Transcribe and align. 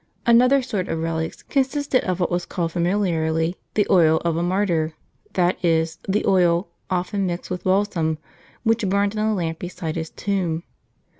Another 0.25 0.63
sort 0.63 0.87
of 0.87 0.97
relics 0.97 1.43
consisted 1.43 2.03
of 2.05 2.19
what 2.19 2.31
was 2.31 2.47
called 2.47 2.71
familiarly 2.71 3.55
the 3.75 3.85
oil 3.91 4.19
of 4.25 4.35
a 4.35 4.41
martyr, 4.41 4.95
that 5.33 5.63
is, 5.63 5.99
the 6.09 6.25
oil, 6.25 6.67
often 6.89 7.27
mixed 7.27 7.51
with 7.51 7.65
balsam, 7.65 8.17
which 8.63 8.89
burned 8.89 9.13
in 9.13 9.19
a 9.21 9.35
lamp 9.35 9.59
beside 9.59 9.95
his 9.97 10.09
tomb. 10.09 10.63